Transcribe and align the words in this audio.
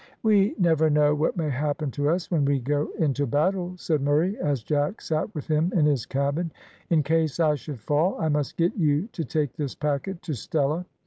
"We 0.23 0.55
never 0.57 0.89
know 0.89 1.13
what 1.13 1.37
may 1.37 1.51
happen 1.51 1.91
to 1.91 2.09
us 2.09 2.31
when 2.31 2.43
we 2.43 2.59
go 2.59 2.87
into 2.97 3.27
battle," 3.27 3.75
said 3.77 4.01
Murray, 4.01 4.35
as 4.39 4.63
Jack 4.63 4.99
sat 4.99 5.31
with 5.35 5.45
him 5.45 5.71
in 5.75 5.85
his 5.85 6.07
cabin. 6.07 6.51
"In 6.89 7.03
case 7.03 7.39
I 7.39 7.53
should 7.53 7.79
fall, 7.81 8.19
I 8.19 8.27
must 8.27 8.57
get 8.57 8.75
you 8.75 9.09
to 9.11 9.23
take 9.23 9.53
this 9.53 9.75
packet 9.75 10.23
to 10.23 10.33
Stella. 10.33 10.87